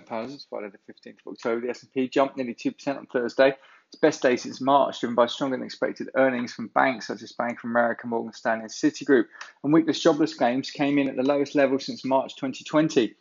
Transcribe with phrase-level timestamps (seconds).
[0.00, 1.60] Powers, Friday the 15th of October.
[1.60, 3.54] The S&P jumped nearly 2% on Thursday.
[3.88, 7.32] Its best day since March, driven by stronger than expected earnings from banks such as
[7.32, 9.26] Bank of America, Morgan Stanley, and Citigroup.
[9.62, 13.00] And weekless jobless claims came in at the lowest level since March 2020.
[13.02, 13.14] We've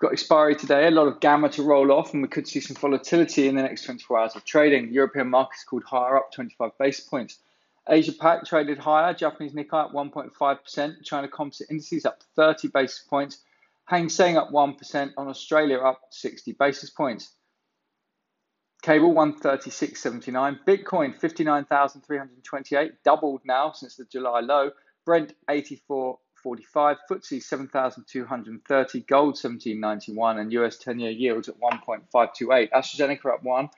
[0.00, 2.76] got expiry today, a lot of gamma to roll off, and we could see some
[2.76, 4.92] volatility in the next 24 hours of trading.
[4.92, 7.40] European markets called higher up 25 basis points.
[7.88, 13.38] Asia Pac traded higher, Japanese Nikkei up 1.5%, China composite indices up 30 basis points,
[13.90, 17.34] Hang Seng up 1% on Australia up 60 basis points.
[18.82, 24.70] Cable 136.79, Bitcoin 59,328, doubled now since the July low.
[25.04, 26.16] Brent 84.45,
[27.10, 32.70] FTSE 7,230, gold 1791, and US 10-year yields at 1.528.
[32.70, 33.68] AstraZeneca up one.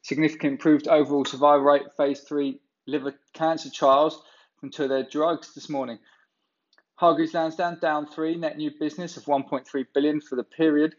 [0.00, 4.22] Significant improved overall survival rate, phase three liver cancer trials
[4.62, 5.98] into their drugs this morning.
[6.96, 10.94] Hargreaves Lansdown down three, net new business of 1.3 billion for the period.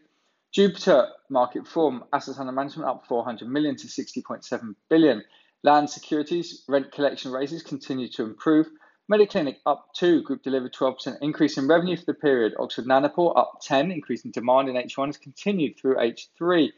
[0.52, 5.24] Jupiter market form assets under management up 400 million to 60.7 billion.
[5.62, 8.68] Land securities rent collection raises continue to improve.
[9.10, 12.54] Mediclinic up 2, group delivered 12% increase in revenue for the period.
[12.58, 16.70] Oxford Nanopore up 10, increasing demand in H1 has continued through H3.